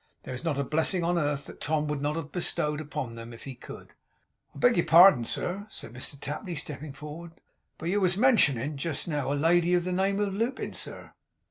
There 0.23 0.33
is 0.33 0.43
not 0.43 0.57
a 0.57 0.63
blessing 0.63 1.03
on 1.03 1.19
earth 1.19 1.45
that 1.45 1.61
Tom 1.61 1.87
would 1.87 2.01
not 2.01 2.15
have 2.15 2.31
bestowed 2.31 2.81
upon 2.81 3.13
them, 3.13 3.31
if 3.33 3.43
he 3.43 3.53
could. 3.53 3.89
'I 4.55 4.57
beg 4.57 4.77
your 4.77 4.85
pardon, 4.87 5.25
sir,' 5.25 5.67
said 5.69 5.93
Mr 5.93 6.19
Tapley, 6.19 6.55
stepping 6.55 6.91
forward, 6.91 7.33
'but 7.77 7.89
yow 7.89 7.99
was 7.99 8.17
mentionin', 8.17 8.77
just 8.77 9.07
now, 9.07 9.31
a 9.31 9.35
lady 9.35 9.75
of 9.75 9.83
the 9.83 9.91
name 9.91 10.19
of 10.19 10.33
Lupin, 10.33 10.73
sir. 10.73 11.13